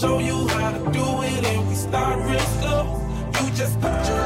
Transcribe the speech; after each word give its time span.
show 0.00 0.20
you 0.20 0.46
how 0.46 0.70
to 0.70 0.78
do 0.92 1.22
it 1.22 1.44
and 1.44 1.68
we 1.68 1.74
start 1.74 2.22
real 2.30 2.38
slow. 2.60 2.84
You 3.42 3.50
just 3.50 3.80
put 3.80 3.90
your 4.06 4.17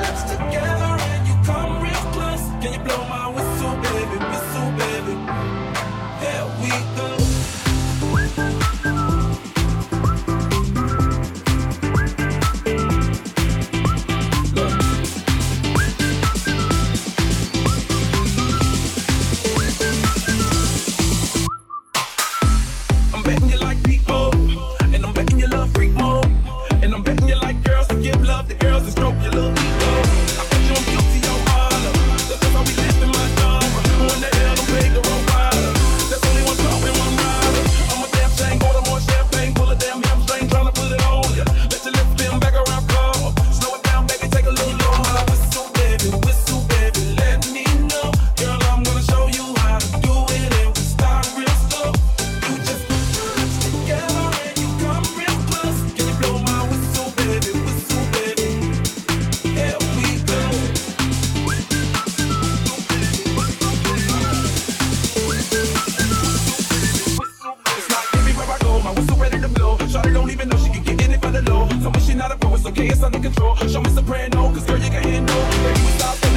Show 73.42 73.80
me 73.80 73.90
soprano, 73.90 74.52
cause 74.52 74.64
girl, 74.66 74.78
you 74.78 74.90
can 74.90 75.02
handle. 75.02 75.34
Baby, 75.34 75.80
we 75.80 75.90
stop 75.98 76.31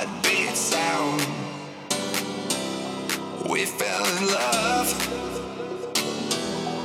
heartbeat 0.00 0.56
sound. 0.56 1.20
We 3.50 3.66
fell 3.66 4.04
in 4.16 4.26
love 4.28 4.88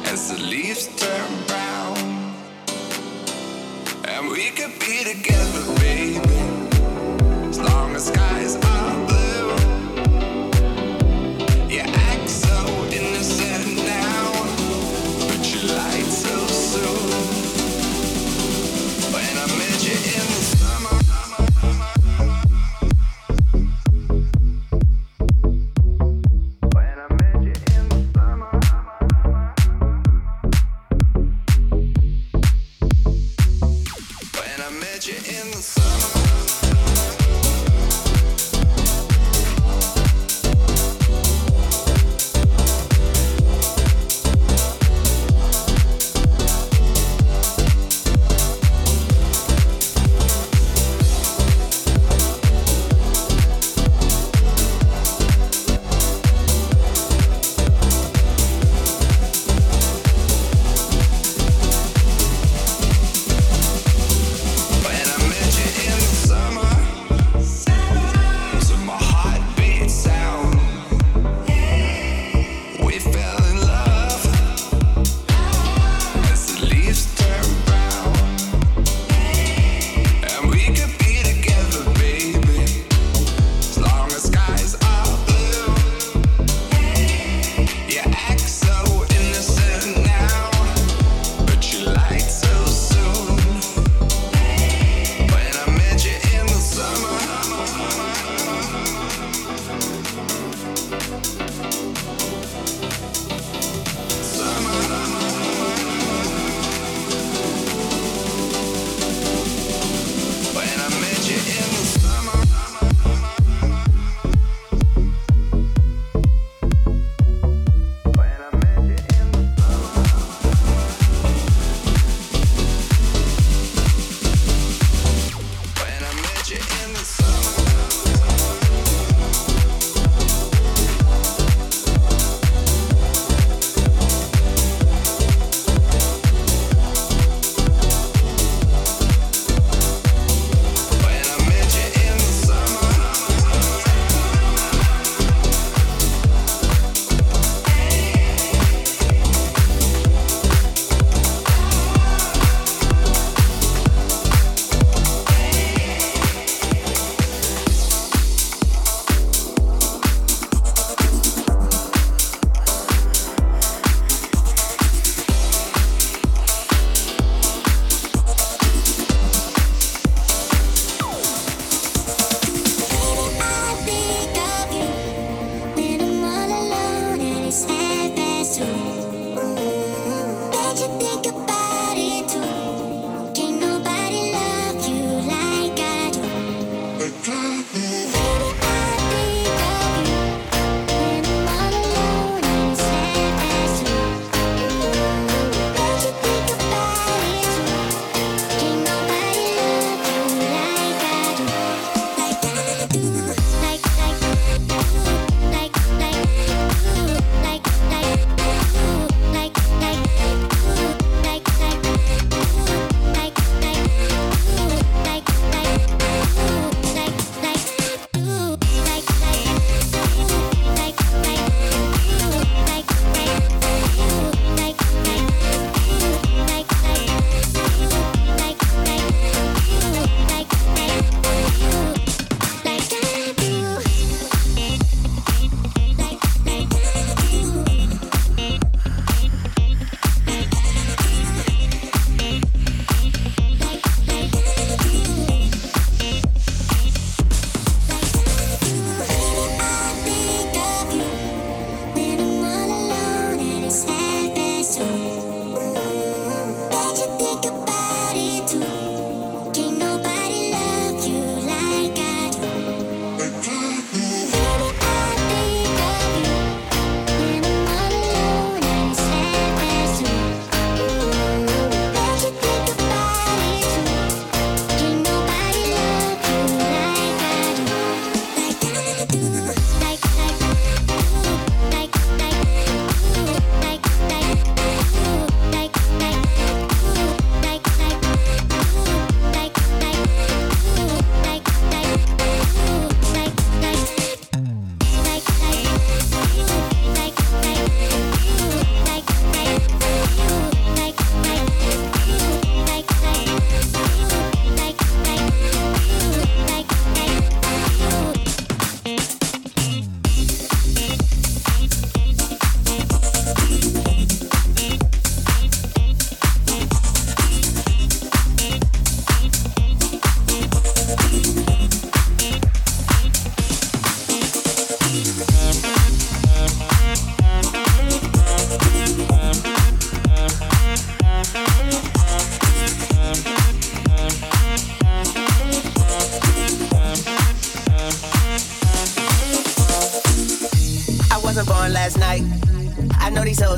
as 0.07 0.31
the 0.31 0.43
leaves 0.43 0.87
turn 0.97 1.31
brown. 1.47 1.97
And 4.05 4.29
we 4.29 4.51
could 4.51 4.77
be 4.79 5.03
together, 5.03 5.63
baby, 5.79 6.19
as 7.49 7.59
long 7.59 7.95
as 7.95 8.07
skies 8.07 8.55
are 8.55 9.05
blue. 9.07 9.14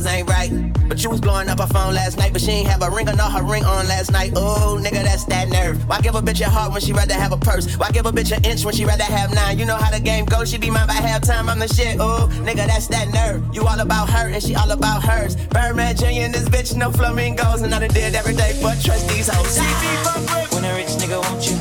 Ain't 0.06 0.30
right. 0.30 0.52
But 0.88 1.04
you 1.04 1.10
was 1.10 1.22
blowing 1.22 1.50
up 1.50 1.60
her 1.60 1.68
phone 1.68 1.94
last 1.94 2.18
night, 2.18 2.34
but 2.34 2.42
she 2.42 2.52
ain't 2.52 2.68
have 2.68 2.82
a 2.82 2.90
ring 2.90 3.10
or 3.10 3.16
not 3.16 3.32
her 3.32 3.44
ring 3.44 3.66
on 3.66 3.88
last 3.88 4.12
night. 4.12 4.34
Oh, 4.36 4.80
nigga, 4.82 5.04
that's 5.04 5.26
that 5.26 5.50
nerve. 5.50 5.88
Why 5.88 6.02
give 6.02 6.16
a 6.16 6.22
bitch 6.22 6.42
a 6.42 6.50
heart 6.50 6.72
when 6.72 6.82
she 6.82 6.94
rather 6.94 7.14
have 7.14 7.32
a 7.32 7.38
purse? 7.38 7.76
Why 7.76 7.92
give 7.92 8.06
a 8.06 8.12
bitch 8.12 8.36
an 8.36 8.44
inch 8.46 8.64
when 8.66 8.74
she 8.74 8.86
rather 8.86 9.04
have 9.04 9.34
nine? 9.34 9.60
You 9.60 9.66
know 9.66 9.76
how 9.76 9.92
the 9.92 10.00
game 10.00 10.26
goes, 10.26 10.50
she 10.50 10.58
be 10.58 10.70
mine 10.70 10.88
by 10.88 10.94
halftime. 10.94 11.50
I'm 11.50 11.60
the 11.60 11.68
shit. 11.68 11.98
Oh, 12.00 12.30
nigga, 12.44 12.68
that's 12.68 12.88
that 12.88 13.10
nerve. 13.10 13.44
You 13.54 13.66
all 13.66 13.80
about 13.80 14.10
her 14.10 14.30
and 14.30 14.42
she 14.42 14.56
all 14.56 14.72
about 14.72 15.04
hers. 15.04 15.36
Birdman 15.48 15.96
Jr. 15.96 16.06
and 16.28 16.34
this 16.34 16.48
bitch, 16.50 16.76
no 16.76 16.92
flamingos, 16.92 17.62
and 17.62 17.74
I 17.74 17.80
done 17.80 17.90
did 17.90 18.16
every 18.16 18.36
day, 18.36 18.58
but 18.62 18.82
trust 18.82 19.08
these 19.10 19.28
hoes. 19.30 19.58
When 20.54 20.64
a 20.64 20.74
rich 20.76 20.90
nigga 21.00 21.22
want 21.22 21.50
you, 21.50 21.58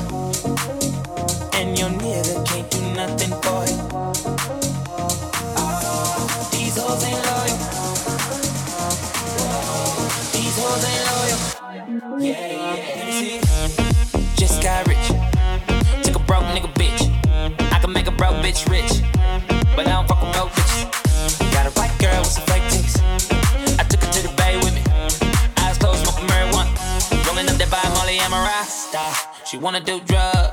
She 29.56 29.62
wanna 29.62 29.80
do 29.80 30.00
drugs. 30.00 30.45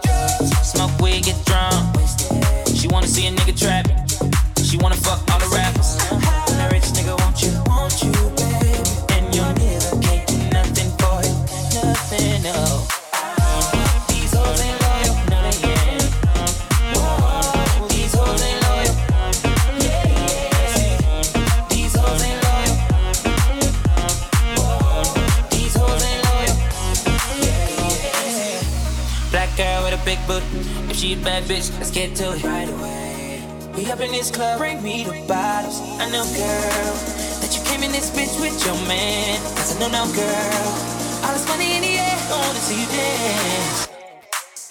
Bad 31.23 31.43
bitch, 31.43 31.71
let's 31.79 31.91
get 31.91 32.15
to 32.17 32.33
it 32.33 32.43
right 32.43 32.69
away. 32.69 33.41
We 33.75 33.89
up 33.89 34.01
in 34.01 34.11
this 34.11 34.29
club, 34.29 34.59
bring 34.59 34.83
me 34.83 35.03
the 35.05 35.25
bottles. 35.27 35.79
I 35.99 36.09
know, 36.11 36.23
girl, 36.35 36.93
that 37.39 37.51
you 37.55 37.63
came 37.63 37.81
in 37.81 37.91
this 37.91 38.11
bitch 38.11 38.39
with 38.41 38.53
your 38.65 38.75
man. 38.87 39.39
Cause 39.55 39.75
I 39.75 39.79
know 39.79 39.87
now, 39.87 40.05
girl, 40.13 41.23
all 41.23 41.33
this 41.33 41.47
money 41.47 41.77
in 41.77 41.81
the 41.81 41.95
air, 41.97 42.17
I 42.29 42.45
wanna 42.45 42.59
see 42.59 42.81
you 42.81 42.87
dance. 42.87 43.87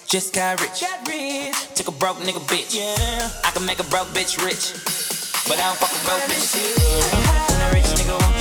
Just 0.07 0.33
got 0.33 0.61
rich. 0.61 0.81
got 0.81 1.07
rich, 1.07 1.75
Took 1.75 1.87
a 1.87 1.91
broke 1.91 2.17
nigga 2.17 2.39
bitch. 2.45 2.77
Yeah. 2.77 3.29
I 3.43 3.49
can 3.51 3.65
make 3.65 3.79
a 3.79 3.83
broke 3.85 4.09
bitch 4.09 4.37
rich. 4.45 4.77
But 5.47 5.57
I 5.57 5.65
don't 5.67 5.77
fuck 5.77 5.89
a 5.89 5.99
broke 6.05 6.21
bitches. 6.29 6.77
And 7.49 7.61
a 7.63 7.73
rich 7.73 7.89
nigga 7.97 8.32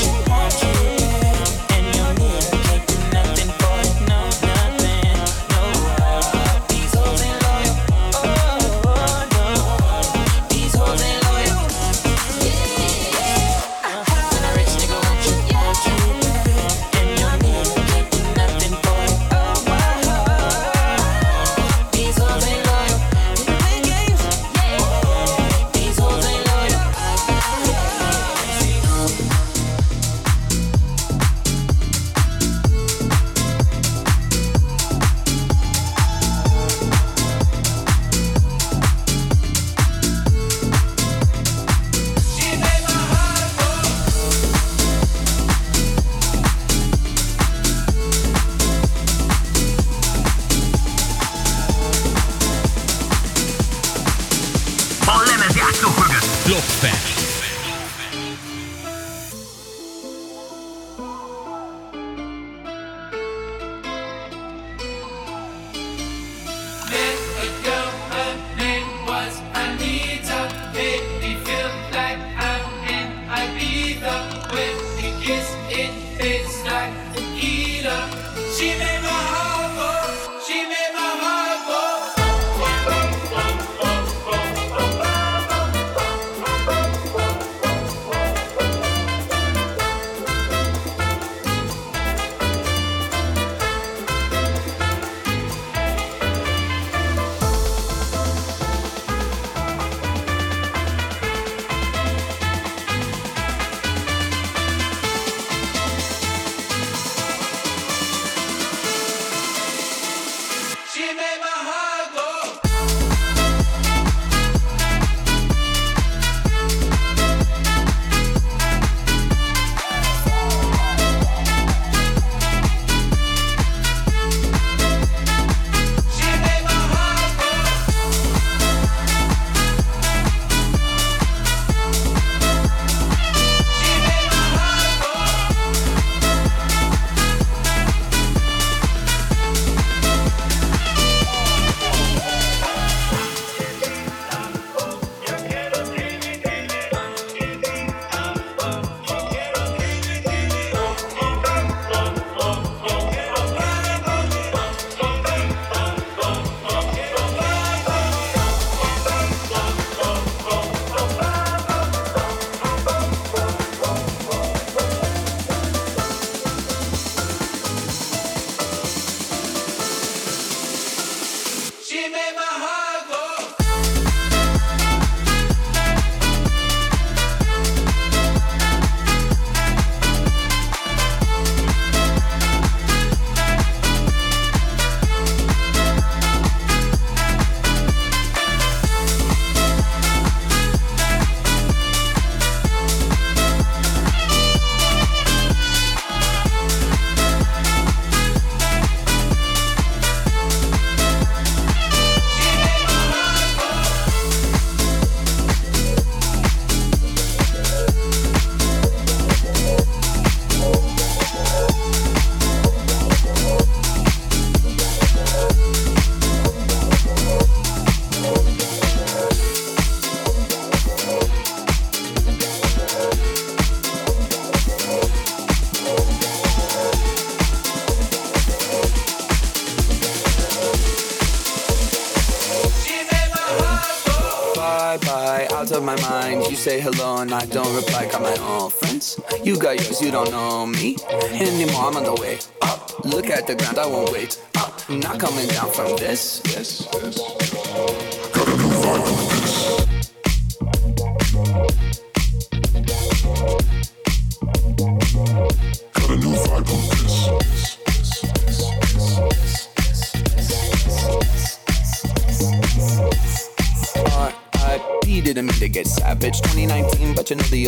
say 236.73 236.81
hello 236.81 237.19
and 237.19 237.35
I 237.35 237.45
don't 237.47 237.75
reply. 237.77 238.07
Got 238.11 238.23
my 238.23 238.37
own 238.49 238.71
friends. 238.71 239.21
You 239.45 239.59
got 239.59 239.77
yours, 239.77 240.01
you 240.01 240.11
don't 240.11 240.31
know 240.31 240.67
me 240.67 240.97
anymore. 241.33 241.85
I'm 241.89 241.97
on 241.97 242.05
the 242.05 242.15
way 242.15 242.39
up. 242.63 243.05
Look 243.05 243.29
at 243.29 243.47
the 243.47 243.55
ground, 243.55 243.79
I 243.79 243.87
won't 243.87 244.11
wait 244.11 244.41
up. 244.57 244.89
Not 244.89 245.21
coming 245.21 245.49
down 245.49 245.71
from 245.73 245.97
this. 245.97 246.41
This, 246.41 246.87
this. 246.87 247.32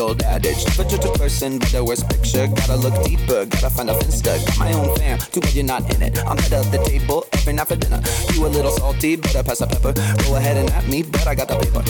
Old 0.04 0.22
adage. 0.22 0.64
Never 0.66 0.84
judge 0.84 1.04
a 1.04 1.12
person 1.12 1.58
by 1.58 1.66
the 1.68 1.84
worst 1.84 2.08
picture. 2.08 2.46
Gotta 2.46 2.76
look 2.76 2.94
deeper, 3.04 3.46
gotta 3.46 3.70
find 3.70 3.90
a 3.90 3.94
finsta. 3.94 4.32
Got 4.46 4.58
my 4.58 4.72
own 4.72 4.94
fam, 4.96 5.18
too 5.18 5.40
bad 5.40 5.54
you're 5.54 5.64
not 5.64 5.82
in 5.94 6.02
it. 6.02 6.18
I'm 6.26 6.38
head 6.38 6.52
of 6.52 6.70
the 6.70 6.78
table 6.84 7.26
every 7.32 7.52
night 7.54 7.68
for 7.68 7.76
dinner. 7.76 8.00
You 8.32 8.46
a 8.46 8.48
little 8.48 8.70
salty, 8.70 9.16
better 9.16 9.42
pass 9.42 9.58
the 9.58 9.66
pepper. 9.66 9.92
Go 10.24 10.36
ahead 10.36 10.56
and 10.56 10.70
at 10.70 10.86
me, 10.88 11.02
but 11.02 11.26
I 11.26 11.34
got 11.34 11.48
the 11.48 11.56
paper. 11.56 11.82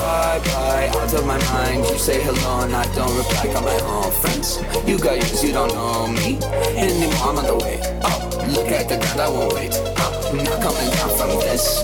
Bye 0.00 0.40
bye, 0.44 0.88
out 0.96 1.12
of 1.12 1.26
my 1.26 1.38
mind. 1.52 1.84
You 1.88 1.98
say 1.98 2.22
hello 2.22 2.64
and 2.64 2.74
I 2.74 2.84
don't 2.94 3.14
reply. 3.16 3.52
Got 3.52 3.64
my 3.64 3.78
own 3.92 4.10
friends. 4.20 4.58
You 4.86 4.98
got 4.98 5.16
yours, 5.16 5.44
you 5.44 5.52
don't 5.52 5.72
know 5.74 6.08
me 6.08 6.38
anymore. 6.76 7.28
I'm 7.28 7.38
on 7.38 7.46
the 7.46 7.56
way. 7.56 7.76
Oh, 8.04 8.18
look 8.56 8.68
at 8.68 8.88
the 8.88 8.96
ground, 8.96 9.20
I 9.20 9.28
won't 9.28 9.52
wait. 9.52 9.72
I'm 10.00 10.44
not 10.44 10.58
coming 10.62 10.90
down 10.96 11.10
from 11.18 11.30
this. 11.44 11.82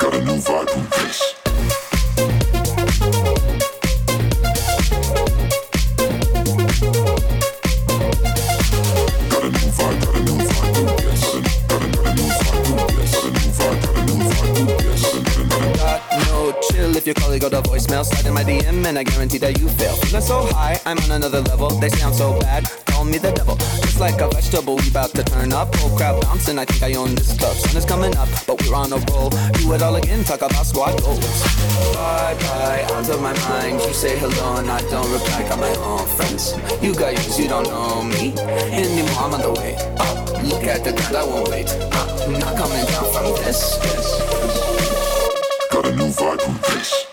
Got 0.00 0.14
a 0.14 0.24
new 0.24 0.38
vibe 0.40 0.70
from 0.70 0.84
this. 0.90 1.47
Voicemail, 17.78 18.04
slide 18.04 18.26
in 18.26 18.34
my 18.34 18.44
DM 18.44 18.84
and 18.86 18.98
I 18.98 19.04
guarantee 19.04 19.38
that 19.38 19.58
you 19.60 19.68
fail. 19.68 19.94
Feeling 19.96 20.22
so 20.22 20.46
high, 20.52 20.80
I'm 20.84 20.98
on 20.98 21.12
another 21.12 21.40
level. 21.42 21.70
They 21.70 21.88
sound 21.88 22.14
so 22.14 22.38
bad, 22.40 22.64
call 22.86 23.04
me 23.04 23.18
the 23.18 23.32
devil. 23.32 23.56
It's 23.82 24.00
like 24.00 24.20
a 24.20 24.28
vegetable, 24.28 24.76
we 24.76 24.88
about 24.88 25.10
to 25.14 25.22
turn 25.22 25.52
up. 25.52 25.74
Whole 25.76 25.96
crowd 25.96 26.22
bouncing, 26.22 26.58
I 26.58 26.64
think 26.64 26.82
I 26.82 26.98
own 26.98 27.14
this 27.14 27.36
club. 27.38 27.56
Sun 27.56 27.76
is 27.76 27.84
coming 27.84 28.16
up, 28.16 28.28
but 28.46 28.60
we're 28.62 28.74
on 28.74 28.92
a 28.92 28.98
roll. 29.10 29.30
Do 29.30 29.72
it 29.74 29.82
all 29.82 29.96
again, 29.96 30.24
talk 30.24 30.42
about 30.42 30.66
squad 30.66 31.00
goals. 31.02 31.42
Bye 31.94 32.36
bye, 32.40 32.82
out 32.90 33.08
of 33.08 33.22
my 33.22 33.32
mind. 33.48 33.80
You 33.80 33.92
say 33.92 34.18
hello 34.18 34.56
and 34.56 34.70
I 34.70 34.80
don't 34.90 35.10
reply. 35.12 35.48
Got 35.48 35.60
my 35.60 35.74
own 35.76 36.06
friends. 36.16 36.54
You 36.82 36.94
got 36.94 37.12
yours, 37.12 37.38
you 37.38 37.48
don't 37.48 37.66
know 37.68 38.02
me 38.02 38.34
anymore. 38.72 39.22
I'm 39.22 39.34
on 39.34 39.42
the 39.42 39.52
way. 39.52 39.74
Look 40.48 40.64
at 40.64 40.82
the 40.84 40.92
ground, 40.92 41.16
I 41.16 41.24
won't 41.24 41.48
wait. 41.48 41.70
I'm 41.70 42.38
not 42.38 42.56
coming 42.56 42.84
down 42.86 43.06
from 43.12 43.26
this. 43.44 43.78
Got 45.70 45.86
a 45.86 45.94
new 45.94 46.08
vibe 46.08 46.40
from 46.40 46.54
this. 46.74 47.07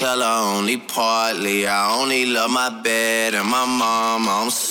tell 0.00 0.20
her 0.20 0.56
only 0.56 0.78
partly. 0.78 1.66
I 1.66 2.00
only 2.00 2.24
love 2.24 2.50
my 2.50 2.70
bed 2.82 3.34
and 3.34 3.46
my 3.46 3.66
mom. 3.66 4.26
I'm 4.28 4.48
so 4.48 4.69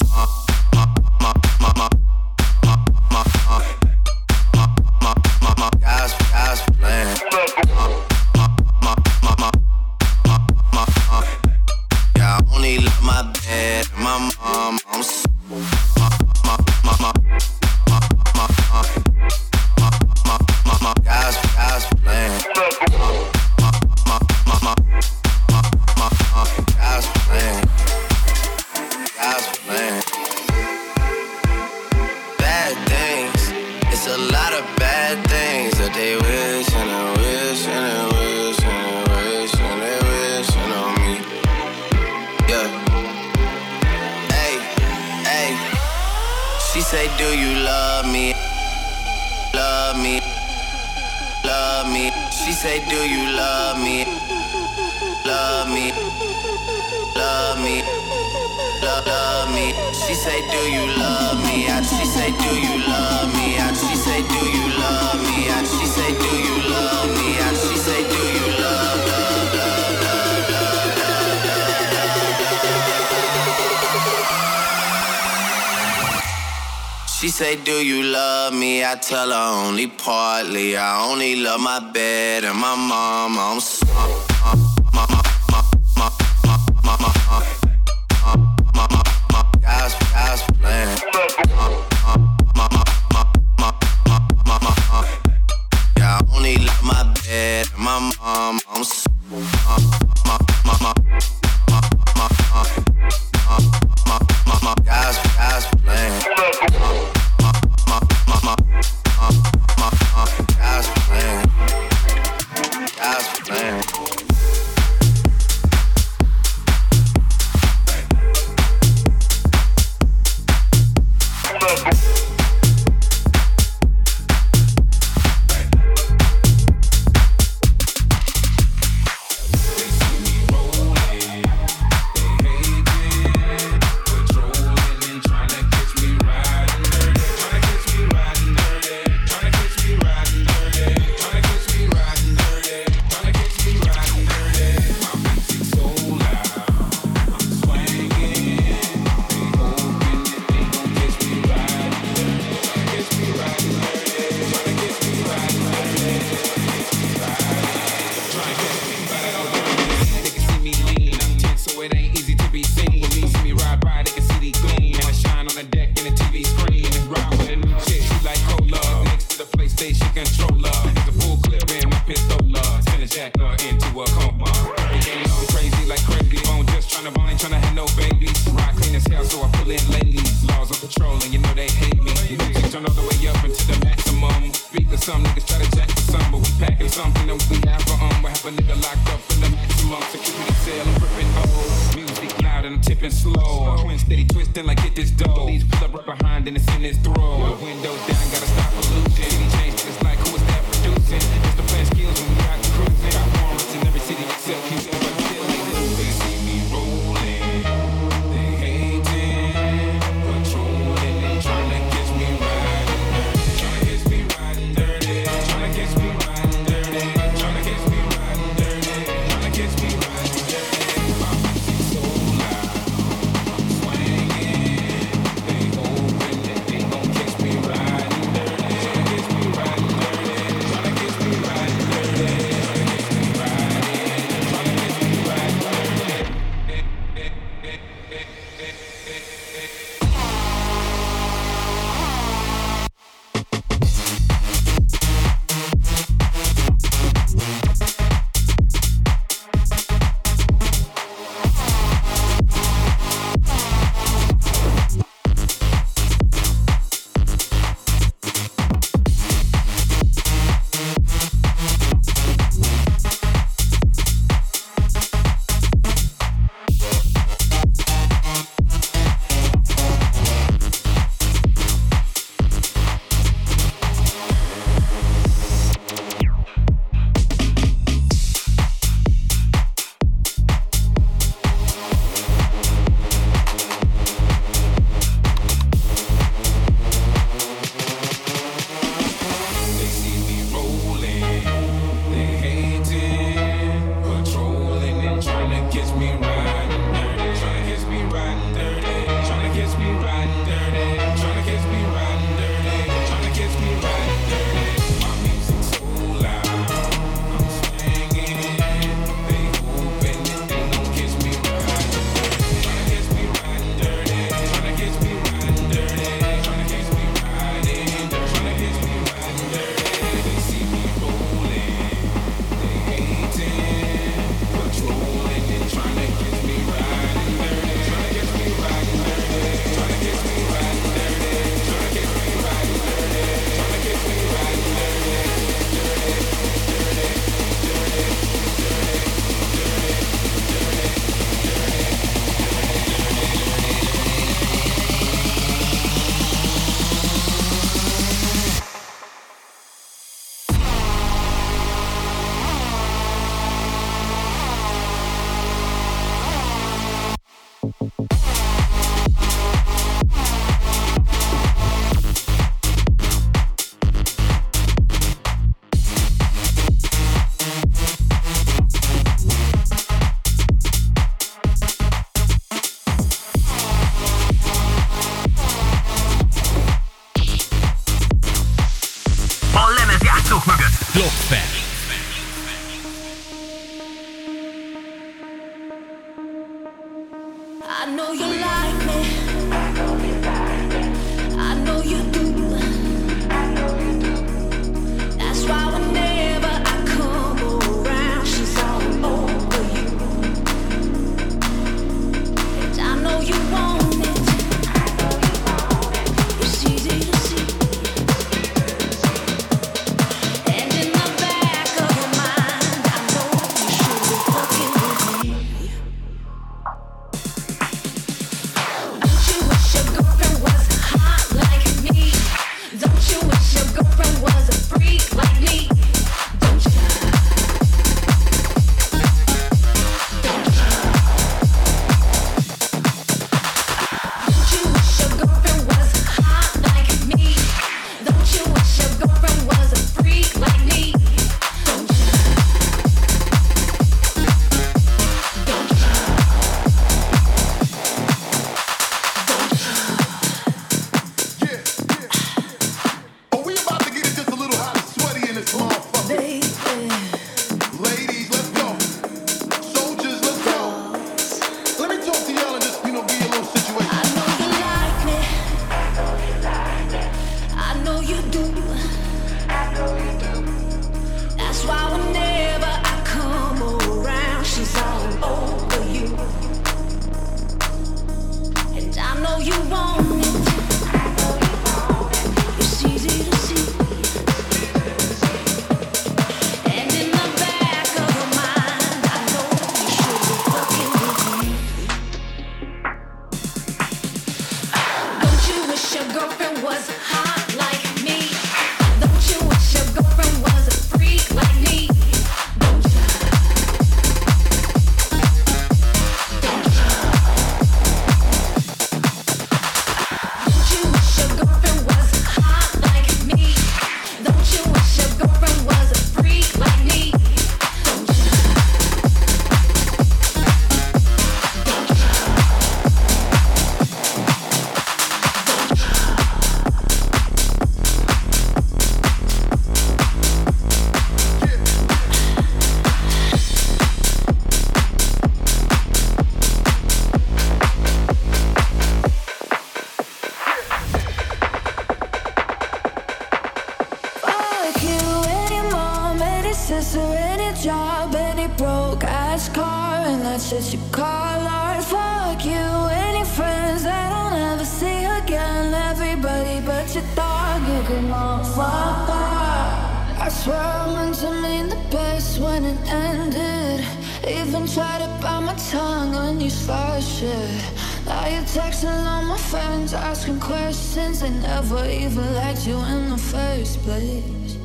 never 571.62 571.86
even 571.90 572.36
liked 572.36 572.66
you 572.66 572.78
in 572.78 573.10
the 573.10 573.18
first 573.18 573.80
place. 573.84 574.58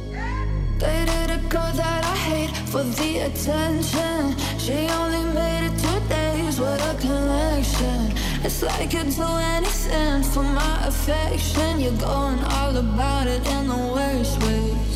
Dated 0.78 1.30
a 1.30 1.40
girl 1.49 1.72
that 1.72 2.05
I 2.05 2.16
hate 2.28 2.57
for 2.70 2.84
the 2.84 3.18
attention. 3.28 4.36
She 4.59 4.76
only 5.01 5.24
made 5.34 5.66
it 5.68 5.76
two 5.84 6.01
days 6.09 6.61
with 6.61 6.80
a 6.92 6.95
connection. 7.01 8.12
It's 8.45 8.62
like 8.62 8.92
you'd 8.92 9.11
do 9.11 9.30
anything 9.57 10.22
for 10.22 10.45
my 10.45 10.86
affection. 10.86 11.80
You're 11.80 11.99
going 11.99 12.38
all 12.59 12.76
about 12.76 13.26
it 13.26 13.45
in 13.55 13.66
the 13.66 13.80
worst 13.95 14.40
ways. 14.45 14.95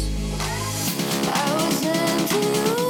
I 1.42 1.46
was 1.56 1.84
into 1.84 2.82
you. 2.82 2.87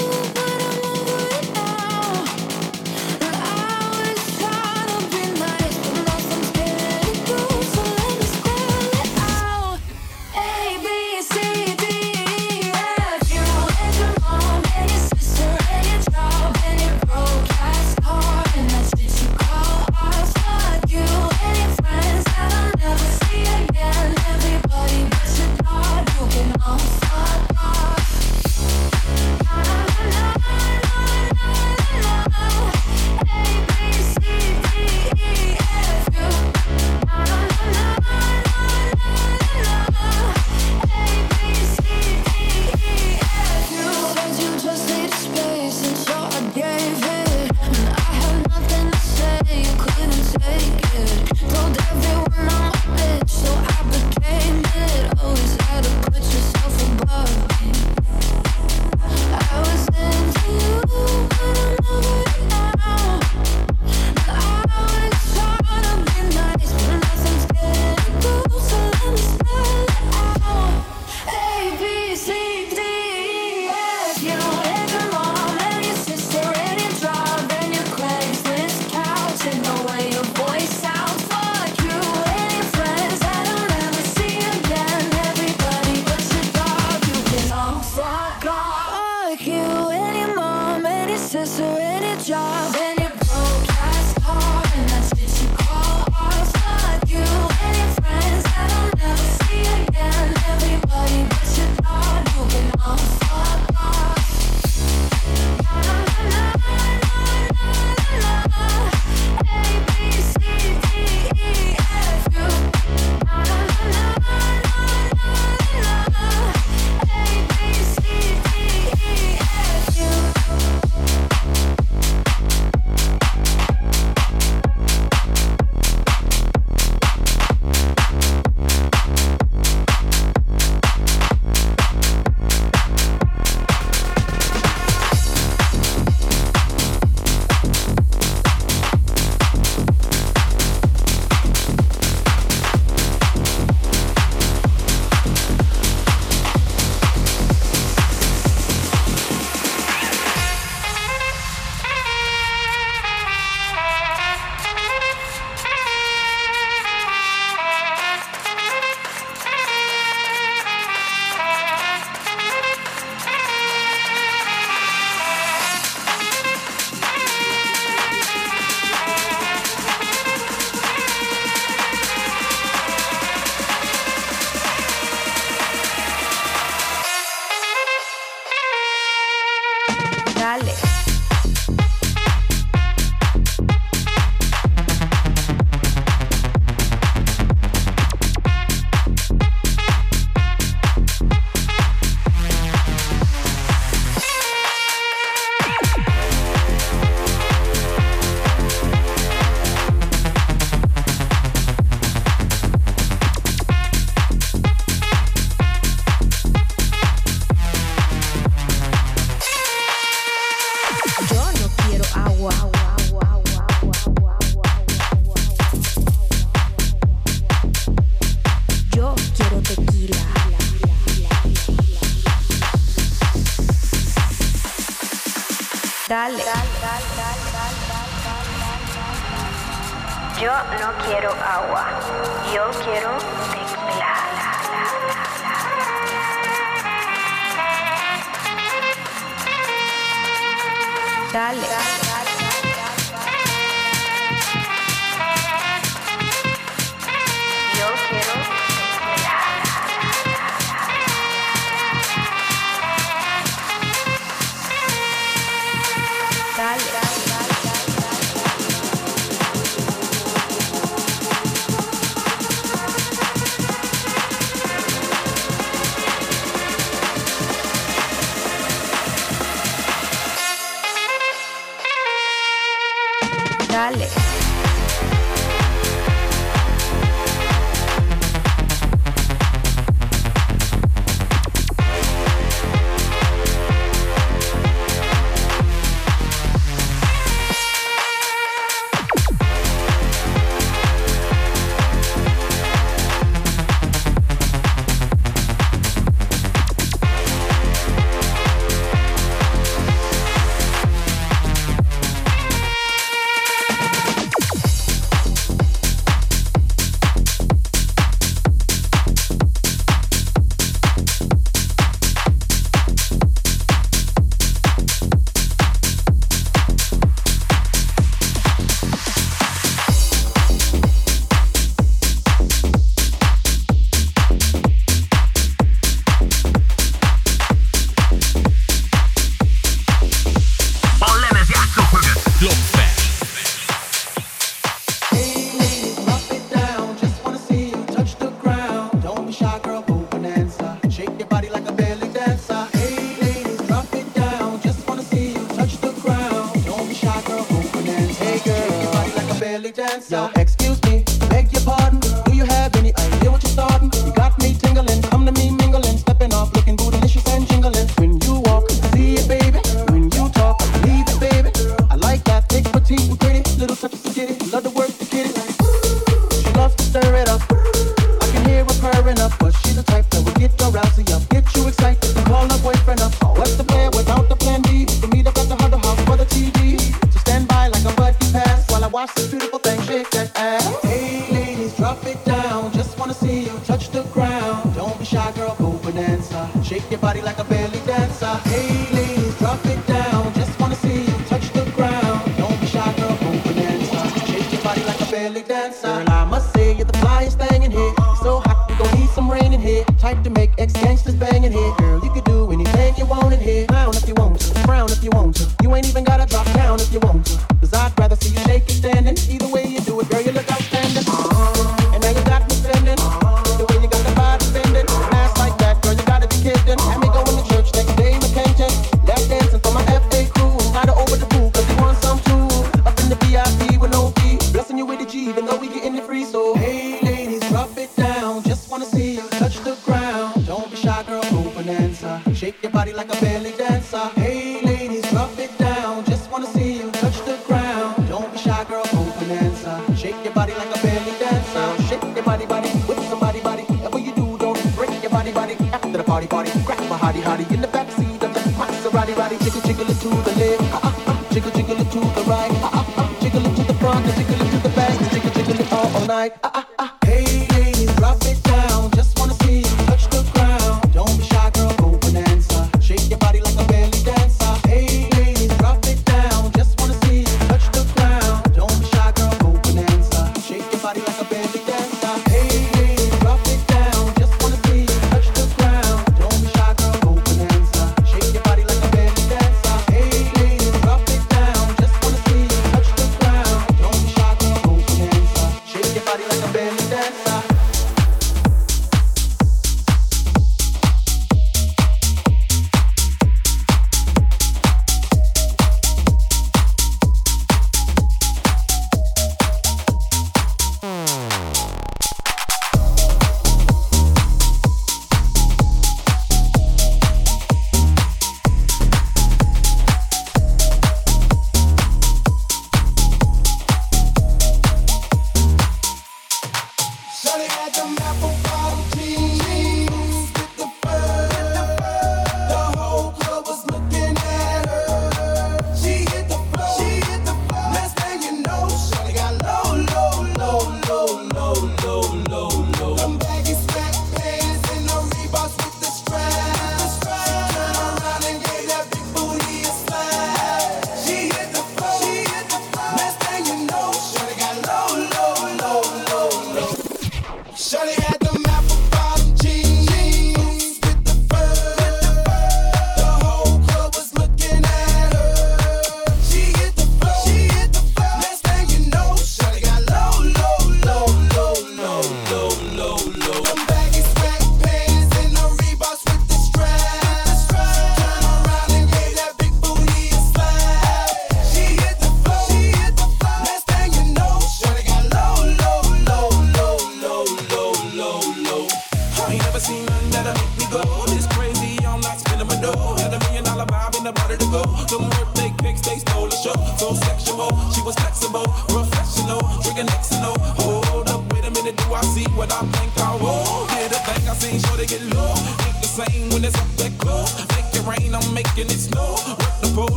dancer. 432.01 432.35
Shake 432.35 432.63
your 432.63 432.73
body 432.73 432.93
like 432.93 433.13
a 433.15 433.21
belly 433.21 433.53
dancer. 433.53 434.11
Hey 434.17 434.61
ladies, 434.63 435.13
rough 435.13 435.39
it 435.39 435.57
down. 435.59 436.05
Just 436.05 436.31
wanna 436.31 436.47
see 436.47 436.79
you 436.79 436.91
touch 436.93 437.19
the 437.25 437.39
ground. 437.47 438.09
Don't 438.09 438.33
be 438.33 438.39
shy, 438.39 438.65
girl, 438.65 438.85
go 438.85 439.05
Bananza. 439.19 439.97
Shake 439.97 440.23
your 440.25 440.33
body 440.33 440.55
like 440.55 440.75
a 440.75 440.81
belly 440.83 441.13
dancer. 441.19 441.83
Shake 441.89 442.03
your 442.03 442.25
body, 442.25 442.47
body 442.47 442.71
with 442.89 443.01
somebody, 443.09 443.41
body. 443.41 443.63
Whatever 443.63 443.99
you 443.99 444.15
do, 444.15 444.39
don't 444.39 444.77
break 444.77 445.03
your 445.03 445.11
body, 445.11 445.33
body. 445.33 445.55
After 445.73 445.99
the 445.99 446.05
party, 446.05 446.27
party, 446.27 446.51
grab 446.65 446.81
my 446.89 446.99
hottie, 446.99 447.23
hottie 447.23 447.51
in 447.53 447.61
the 447.61 447.69
backseat 447.69 448.23
of 448.23 448.35
the 448.35 448.41
Maserati, 448.59 449.15
body. 449.17 449.37
Jiggle, 449.39 449.61
jiggle 449.63 449.91
it 449.91 450.01
to 450.01 450.09
the 450.09 450.35
left. 450.39 450.63
Uh, 450.75 450.81
ah 450.83 451.11
uh. 451.11 451.33
Jiggle, 451.33 451.51
jiggle 451.53 451.81
it 451.81 451.91
to 451.91 452.01
the 452.01 452.25
right. 452.27 452.53
Uh, 452.63 452.79
uh, 452.79 453.03
uh. 453.03 453.21
Jiggle 453.21 453.47
it 453.47 453.57
to 453.57 453.63
the 453.65 453.75
front, 453.75 454.05
jiggle 454.07 454.41
it 454.47 454.51
to 454.51 454.59
the 454.63 454.73
back, 454.75 454.95
jiggle, 455.13 455.31
jiggle 455.31 455.61
it 455.61 455.73
all, 455.73 456.07
night. 456.07 456.33
Uh, 456.43 456.51
uh. 456.55 456.68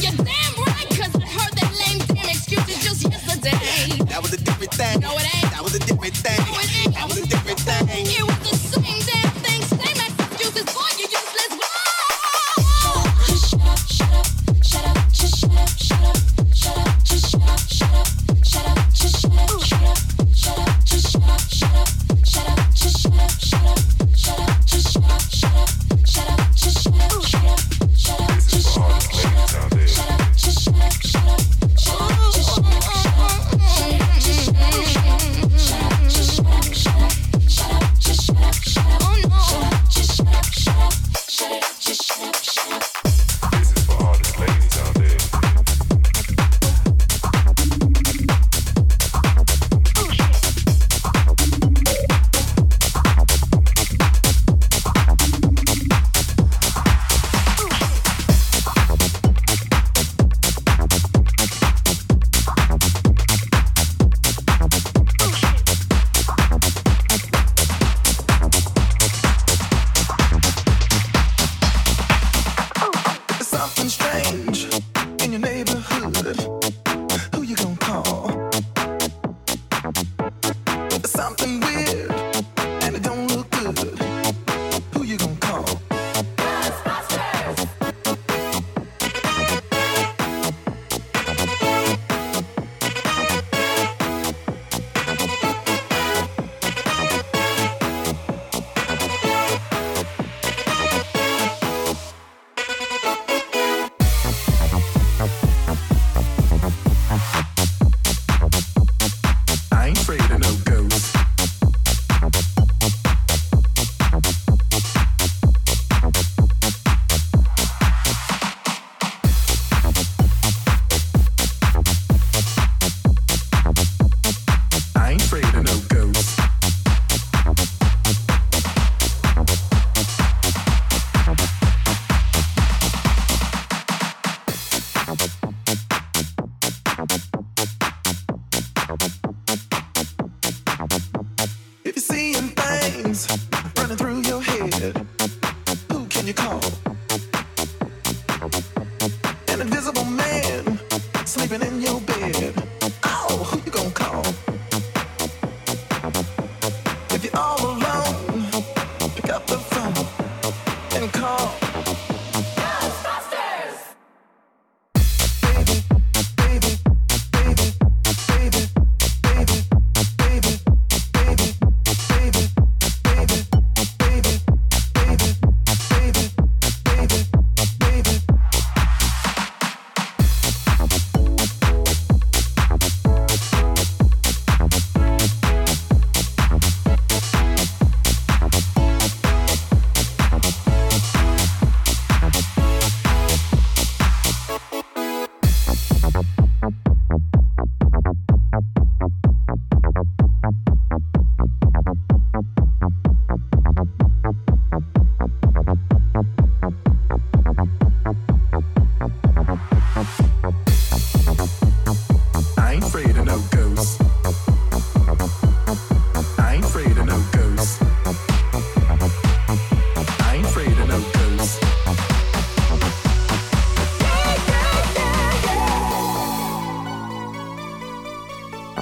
You 0.00 0.12
dance. 0.24 0.45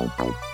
It 0.04 0.53